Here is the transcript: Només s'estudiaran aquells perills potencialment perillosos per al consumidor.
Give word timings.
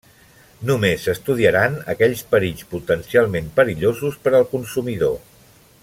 Només 0.69 1.03
s'estudiaran 1.09 1.75
aquells 1.93 2.23
perills 2.31 2.65
potencialment 2.73 3.53
perillosos 3.61 4.19
per 4.25 4.35
al 4.41 4.49
consumidor. 4.57 5.19